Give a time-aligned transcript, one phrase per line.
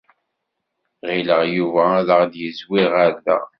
[1.07, 3.39] Ɣileɣ Yuba ad aɣ-d-yezwir ɣer da.